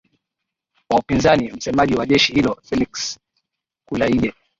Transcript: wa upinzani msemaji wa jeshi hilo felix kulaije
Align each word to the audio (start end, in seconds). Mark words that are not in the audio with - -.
wa 0.89 0.99
upinzani 0.99 1.51
msemaji 1.51 1.93
wa 1.95 2.05
jeshi 2.05 2.33
hilo 2.33 2.57
felix 2.63 3.19
kulaije 3.85 4.33